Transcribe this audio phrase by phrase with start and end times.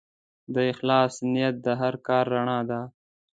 [0.53, 2.81] د اخلاص نیت د هر کار رڼا ده.